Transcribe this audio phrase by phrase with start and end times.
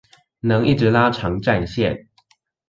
[0.39, 2.07] 能一直拉長戰線